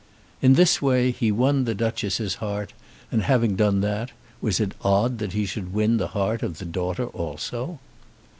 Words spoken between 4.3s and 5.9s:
was it odd that he should